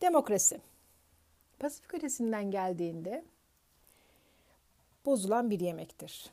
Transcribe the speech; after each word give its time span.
Demokrasi. 0.00 0.60
Pasifik 1.58 1.94
ötesinden 1.94 2.50
geldiğinde 2.50 3.24
bozulan 5.04 5.50
bir 5.50 5.60
yemektir. 5.60 6.30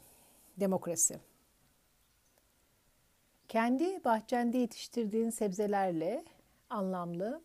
Demokrasi. 0.60 1.20
Kendi 3.48 4.04
bahçende 4.04 4.58
yetiştirdiğin 4.58 5.30
sebzelerle 5.30 6.26
anlamlı, 6.70 7.42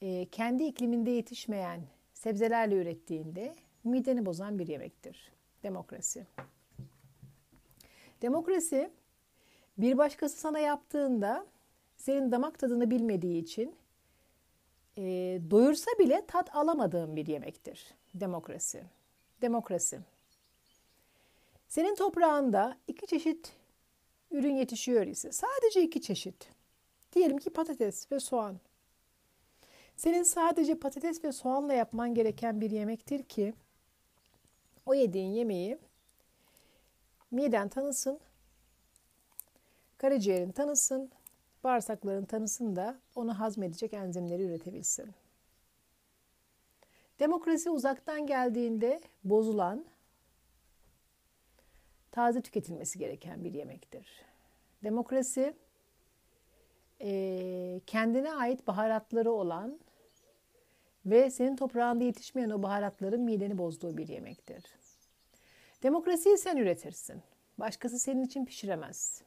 e, 0.00 0.26
kendi 0.26 0.64
ikliminde 0.64 1.10
yetişmeyen 1.10 1.80
sebzelerle 2.14 2.74
ürettiğinde 2.76 3.54
mideni 3.84 4.26
bozan 4.26 4.58
bir 4.58 4.66
yemektir. 4.66 5.32
Demokrasi. 5.62 6.26
Demokrasi 8.22 8.90
bir 9.78 9.98
başkası 9.98 10.36
sana 10.36 10.58
yaptığında 10.58 11.46
senin 11.96 12.32
damak 12.32 12.58
tadını 12.58 12.90
bilmediği 12.90 13.42
için 13.42 13.79
e, 15.00 15.40
doyursa 15.50 15.90
bile 15.98 16.26
tat 16.26 16.56
alamadığın 16.56 17.16
bir 17.16 17.26
yemektir. 17.26 17.94
Demokrasi. 18.14 18.84
Demokrasi. 19.42 20.00
Senin 21.68 21.94
toprağında 21.94 22.76
iki 22.88 23.06
çeşit 23.06 23.52
ürün 24.30 24.56
yetişiyor 24.56 25.06
ise 25.06 25.32
sadece 25.32 25.82
iki 25.82 26.02
çeşit. 26.02 26.48
Diyelim 27.12 27.38
ki 27.38 27.50
patates 27.50 28.12
ve 28.12 28.20
soğan. 28.20 28.60
Senin 29.96 30.22
sadece 30.22 30.74
patates 30.74 31.24
ve 31.24 31.32
soğanla 31.32 31.74
yapman 31.74 32.14
gereken 32.14 32.60
bir 32.60 32.70
yemektir 32.70 33.22
ki 33.22 33.54
o 34.86 34.94
yediğin 34.94 35.30
yemeği 35.30 35.78
miden 37.30 37.68
tanısın, 37.68 38.20
karaciğerin 39.98 40.52
tanısın, 40.52 41.10
bağırsakların 41.64 42.24
tanısın 42.24 42.76
da 42.76 43.00
onu 43.14 43.38
hazmedecek 43.38 43.94
enzimleri 43.94 44.42
üretebilsin. 44.42 45.10
Demokrasi 47.20 47.70
uzaktan 47.70 48.26
geldiğinde 48.26 49.00
bozulan, 49.24 49.84
taze 52.10 52.42
tüketilmesi 52.42 52.98
gereken 52.98 53.44
bir 53.44 53.54
yemektir. 53.54 54.24
Demokrasi 54.84 55.54
kendine 57.86 58.32
ait 58.32 58.66
baharatları 58.66 59.32
olan 59.32 59.80
ve 61.06 61.30
senin 61.30 61.56
toprağında 61.56 62.04
yetişmeyen 62.04 62.50
o 62.50 62.62
baharatların 62.62 63.20
mideni 63.20 63.58
bozduğu 63.58 63.96
bir 63.96 64.08
yemektir. 64.08 64.64
Demokrasiyi 65.82 66.38
sen 66.38 66.56
üretirsin. 66.56 67.22
Başkası 67.58 67.98
senin 67.98 68.24
için 68.24 68.44
pişiremez. 68.44 69.22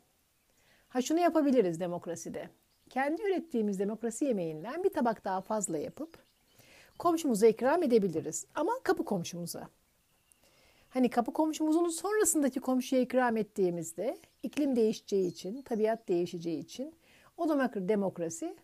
Ha 0.93 1.01
şunu 1.01 1.19
yapabiliriz 1.19 1.79
demokraside. 1.79 2.49
Kendi 2.89 3.21
ürettiğimiz 3.21 3.79
demokrasi 3.79 4.25
yemeğinden 4.25 4.83
bir 4.83 4.89
tabak 4.89 5.25
daha 5.25 5.41
fazla 5.41 5.77
yapıp 5.77 6.17
komşumuza 6.99 7.47
ikram 7.47 7.83
edebiliriz. 7.83 8.45
Ama 8.55 8.71
kapı 8.83 9.05
komşumuza. 9.05 9.69
Hani 10.89 11.09
kapı 11.09 11.33
komşumuzun 11.33 11.89
sonrasındaki 11.89 12.59
komşuya 12.59 13.01
ikram 13.01 13.37
ettiğimizde 13.37 14.17
iklim 14.43 14.75
değişeceği 14.75 15.27
için, 15.27 15.61
tabiat 15.61 16.07
değişeceği 16.07 16.59
için 16.59 16.95
o 17.37 17.49
demokrasi 17.75 18.55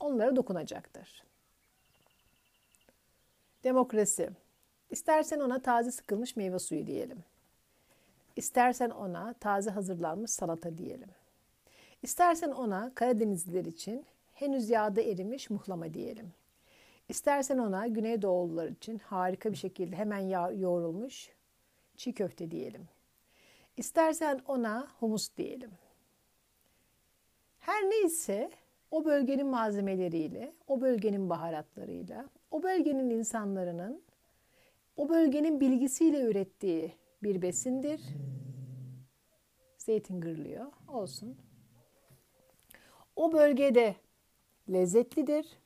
onlara 0.00 0.36
dokunacaktır. 0.36 1.22
Demokrasi. 3.64 4.30
İstersen 4.90 5.40
ona 5.40 5.62
taze 5.62 5.90
sıkılmış 5.90 6.36
meyve 6.36 6.58
suyu 6.58 6.86
diyelim. 6.86 7.24
İstersen 8.36 8.90
ona 8.90 9.32
taze 9.32 9.70
hazırlanmış 9.70 10.30
salata 10.30 10.78
diyelim. 10.78 11.17
İstersen 12.02 12.50
ona 12.50 12.94
Karadenizliler 12.94 13.64
için 13.64 14.06
henüz 14.32 14.70
yağda 14.70 15.00
erimiş 15.00 15.50
muhlama 15.50 15.94
diyelim. 15.94 16.32
İstersen 17.08 17.58
ona 17.58 17.86
Güneydoğulular 17.86 18.68
için 18.68 18.98
harika 18.98 19.52
bir 19.52 19.56
şekilde 19.56 19.96
hemen 19.96 20.18
yağ 20.18 20.50
yoğrulmuş 20.50 21.30
çiğ 21.96 22.12
köfte 22.14 22.50
diyelim. 22.50 22.88
İstersen 23.76 24.40
ona 24.46 24.88
humus 25.00 25.36
diyelim. 25.36 25.70
Her 27.58 27.82
neyse 27.82 28.50
o 28.90 29.04
bölgenin 29.04 29.46
malzemeleriyle, 29.46 30.52
o 30.66 30.80
bölgenin 30.80 31.30
baharatlarıyla, 31.30 32.28
o 32.50 32.62
bölgenin 32.62 33.10
insanların, 33.10 34.02
o 34.96 35.08
bölgenin 35.08 35.60
bilgisiyle 35.60 36.20
ürettiği 36.20 36.94
bir 37.22 37.42
besindir. 37.42 38.00
Zeytin 39.78 40.20
gırlıyor, 40.20 40.66
olsun. 40.88 41.47
O 43.18 43.32
bölgede 43.32 43.96
lezzetlidir. 44.72 45.58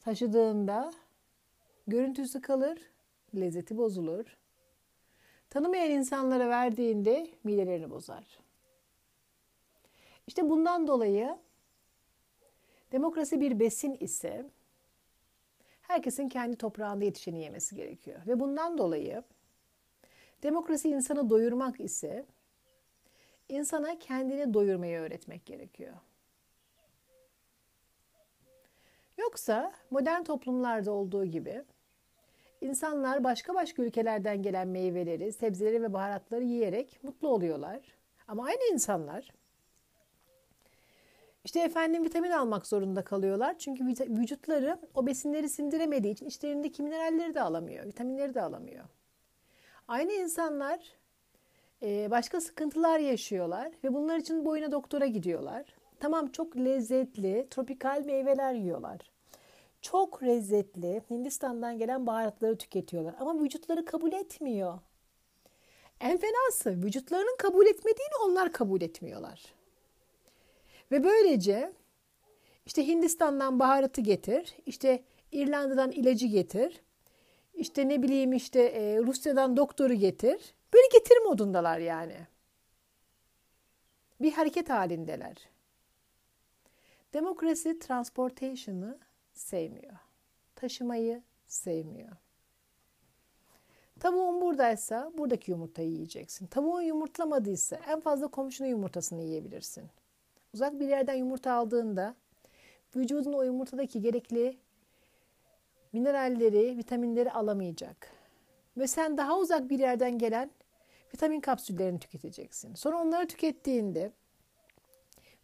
Taşıdığında 0.00 0.92
görüntüsü 1.86 2.40
kalır, 2.40 2.78
lezzeti 3.34 3.76
bozulur. 3.76 4.36
Tanımayan 5.50 5.90
insanlara 5.90 6.48
verdiğinde 6.48 7.30
midelerini 7.44 7.90
bozar. 7.90 8.38
İşte 10.26 10.50
bundan 10.50 10.86
dolayı 10.86 11.38
demokrasi 12.92 13.40
bir 13.40 13.60
besin 13.60 13.96
ise 14.00 14.50
herkesin 15.82 16.28
kendi 16.28 16.56
toprağında 16.56 17.04
yetişeni 17.04 17.40
yemesi 17.40 17.76
gerekiyor. 17.76 18.20
Ve 18.26 18.40
bundan 18.40 18.78
dolayı 18.78 19.22
demokrasi 20.42 20.88
insanı 20.88 21.30
doyurmak 21.30 21.80
ise 21.80 22.26
insana 23.52 23.98
kendini 23.98 24.54
doyurmayı 24.54 24.98
öğretmek 24.98 25.46
gerekiyor. 25.46 25.94
Yoksa 29.18 29.72
modern 29.90 30.22
toplumlarda 30.22 30.90
olduğu 30.90 31.24
gibi 31.24 31.64
insanlar 32.60 33.24
başka 33.24 33.54
başka 33.54 33.82
ülkelerden 33.82 34.42
gelen 34.42 34.68
meyveleri, 34.68 35.32
sebzeleri 35.32 35.82
ve 35.82 35.92
baharatları 35.92 36.44
yiyerek 36.44 37.00
mutlu 37.02 37.28
oluyorlar. 37.28 37.80
Ama 38.28 38.44
aynı 38.44 38.72
insanlar 38.72 39.32
işte 41.44 41.60
efendim 41.60 42.04
vitamin 42.04 42.30
almak 42.30 42.66
zorunda 42.66 43.04
kalıyorlar. 43.04 43.58
Çünkü 43.58 43.86
vücutları 43.86 44.78
o 44.94 45.06
besinleri 45.06 45.48
sindiremediği 45.48 46.12
için 46.12 46.26
içlerindeki 46.26 46.82
mineralleri 46.82 47.34
de 47.34 47.42
alamıyor, 47.42 47.86
vitaminleri 47.86 48.34
de 48.34 48.42
alamıyor. 48.42 48.84
Aynı 49.88 50.12
insanlar 50.12 50.92
başka 51.82 52.40
sıkıntılar 52.40 52.98
yaşıyorlar 52.98 53.72
ve 53.84 53.94
bunlar 53.94 54.18
için 54.18 54.44
boyuna 54.44 54.72
doktora 54.72 55.06
gidiyorlar. 55.06 55.64
Tamam 56.00 56.26
çok 56.26 56.56
lezzetli 56.56 57.46
tropikal 57.50 58.02
meyveler 58.04 58.54
yiyorlar. 58.54 58.98
Çok 59.80 60.22
lezzetli 60.22 61.02
Hindistan'dan 61.10 61.78
gelen 61.78 62.06
baharatları 62.06 62.58
tüketiyorlar 62.58 63.14
ama 63.20 63.42
vücutları 63.42 63.84
kabul 63.84 64.12
etmiyor. 64.12 64.78
En 66.00 66.18
fenası 66.18 66.82
vücutlarının 66.86 67.36
kabul 67.38 67.66
etmediğini 67.66 68.14
onlar 68.26 68.52
kabul 68.52 68.82
etmiyorlar. 68.82 69.54
Ve 70.90 71.04
böylece 71.04 71.72
işte 72.66 72.86
Hindistan'dan 72.86 73.58
baharatı 73.58 74.00
getir, 74.00 74.56
işte 74.66 75.04
İrlanda'dan 75.32 75.90
ilacı 75.90 76.26
getir, 76.26 76.80
işte 77.54 77.88
ne 77.88 78.02
bileyim 78.02 78.32
işte 78.32 78.62
e, 78.62 78.98
Rusya'dan 78.98 79.56
doktoru 79.56 79.94
getir. 79.94 80.54
Böyle 80.74 80.86
getir 80.92 81.16
modundalar 81.24 81.78
yani. 81.78 82.16
Bir 84.20 84.32
hareket 84.32 84.70
halindeler. 84.70 85.36
Demokrasi 87.14 87.78
transportation'ı 87.78 88.98
sevmiyor. 89.32 89.96
Taşımayı 90.56 91.22
sevmiyor. 91.46 92.16
Tavuğun 94.00 94.40
buradaysa 94.40 95.12
buradaki 95.18 95.50
yumurtayı 95.50 95.90
yiyeceksin. 95.90 96.46
Tavuğun 96.46 96.82
yumurtlamadıysa 96.82 97.76
en 97.88 98.00
fazla 98.00 98.28
komşunun 98.28 98.68
yumurtasını 98.68 99.22
yiyebilirsin. 99.22 99.84
Uzak 100.54 100.80
bir 100.80 100.88
yerden 100.88 101.14
yumurta 101.14 101.52
aldığında 101.52 102.14
vücudun 102.96 103.32
o 103.32 103.42
yumurtadaki 103.42 104.00
gerekli 104.00 104.58
mineralleri, 105.92 106.78
vitaminleri 106.78 107.32
alamayacak. 107.32 108.10
Ve 108.76 108.86
sen 108.86 109.16
daha 109.16 109.38
uzak 109.38 109.70
bir 109.70 109.78
yerden 109.78 110.18
gelen 110.18 110.50
vitamin 111.14 111.40
kapsüllerini 111.40 111.98
tüketeceksin. 111.98 112.74
Sonra 112.74 112.98
onları 112.98 113.28
tükettiğinde 113.28 114.12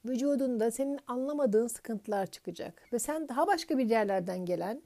vücudunda 0.05 0.71
senin 0.71 0.99
anlamadığın 1.07 1.67
sıkıntılar 1.67 2.27
çıkacak. 2.27 2.93
Ve 2.93 2.99
sen 2.99 3.29
daha 3.29 3.47
başka 3.47 3.79
bir 3.79 3.91
yerlerden 3.91 4.47
gelen 4.47 4.83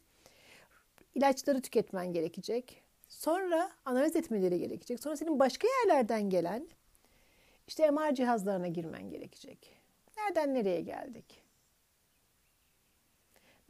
ilaçları 1.14 1.62
tüketmen 1.62 2.12
gerekecek. 2.12 2.82
Sonra 3.08 3.70
analiz 3.84 4.16
etmeleri 4.16 4.58
gerekecek. 4.58 5.02
Sonra 5.02 5.16
senin 5.16 5.38
başka 5.38 5.68
yerlerden 5.68 6.30
gelen 6.30 6.68
işte 7.66 7.90
MR 7.90 8.14
cihazlarına 8.14 8.68
girmen 8.68 9.10
gerekecek. 9.10 9.76
Nereden 10.16 10.54
nereye 10.54 10.80
geldik? 10.80 11.41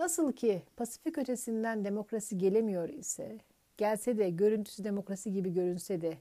Nasıl 0.02 0.32
ki 0.32 0.62
Pasifik 0.76 1.18
ötesinden 1.18 1.84
demokrasi 1.84 2.38
gelemiyor 2.38 2.88
ise, 2.88 3.38
gelse 3.76 4.18
de 4.18 4.30
görüntüsü 4.30 4.84
demokrasi 4.84 5.32
gibi 5.32 5.52
görünse 5.52 6.00
de 6.00 6.16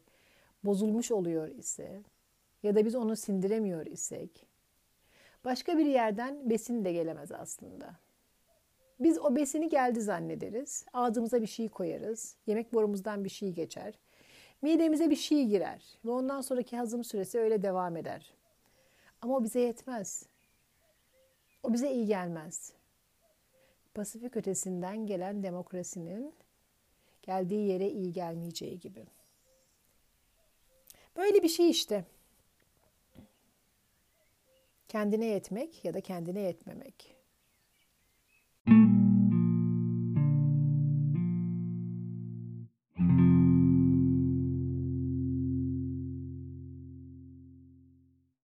bozulmuş 0.63 1.11
oluyor 1.11 1.47
ise 1.47 2.01
ya 2.63 2.75
da 2.75 2.85
biz 2.85 2.95
onu 2.95 3.15
sindiremiyor 3.15 3.85
isek, 3.85 4.45
başka 5.45 5.77
bir 5.77 5.85
yerden 5.85 6.49
besin 6.49 6.85
de 6.85 6.93
gelemez 6.93 7.31
aslında. 7.31 7.95
Biz 8.99 9.19
o 9.19 9.35
besini 9.35 9.69
geldi 9.69 10.01
zannederiz. 10.01 10.85
Ağzımıza 10.93 11.41
bir 11.41 11.47
şey 11.47 11.69
koyarız. 11.69 12.35
Yemek 12.47 12.73
borumuzdan 12.73 13.23
bir 13.23 13.29
şey 13.29 13.51
geçer. 13.51 13.93
Midemize 14.61 15.09
bir 15.09 15.15
şey 15.15 15.45
girer. 15.45 15.97
Ve 16.05 16.11
ondan 16.11 16.41
sonraki 16.41 16.77
hazım 16.77 17.03
süresi 17.03 17.39
öyle 17.39 17.61
devam 17.61 17.97
eder. 17.97 18.33
Ama 19.21 19.37
o 19.37 19.43
bize 19.43 19.59
yetmez. 19.59 20.25
O 21.63 21.73
bize 21.73 21.91
iyi 21.91 22.05
gelmez. 22.05 22.80
Pasifik 23.93 24.38
ötesinden 24.38 25.05
gelen 25.05 25.43
demokrasinin 25.43 26.33
geldiği 27.21 27.67
yere 27.67 27.89
iyi 27.89 28.13
gelmeyeceği 28.13 28.79
gibi. 28.79 29.05
Böyle 31.15 31.43
bir 31.43 31.49
şey 31.49 31.69
işte. 31.69 32.05
Kendine 34.88 35.25
yetmek 35.25 35.85
ya 35.85 35.93
da 35.93 36.01
kendine 36.01 36.39
yetmemek. 36.39 37.20